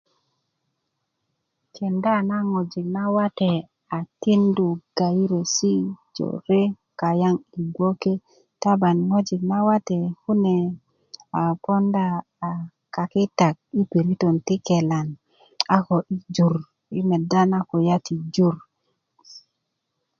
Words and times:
kenda 1.75 2.13
na 2.29 2.37
ŋojik 2.51 2.87
nawate 2.95 3.51
a 3.97 3.99
tindu 4.21 4.67
gaerresi' 4.97 5.93
jore 6.15 6.61
kaŋ 6.99 7.15
yi 7.55 7.61
gboke 7.75 8.13
taban 8.61 8.97
ŋojik 9.09 9.41
nawate 9.51 9.99
kune 10.23 10.57
a 11.41 11.43
poonda 11.63 12.05
a 12.49 12.51
kakitak 12.95 13.55
yi 13.75 13.81
piritön 13.91 14.35
ti 14.47 14.55
kelan 14.67 15.07
a 15.75 15.77
ko 15.85 15.95
yi 16.09 16.17
jur 16.35 16.55
yi 16.93 17.01
medda 17.09 17.41
na 17.51 17.59
kulya 17.69 17.95
ti 18.05 18.15
jur 18.35 18.55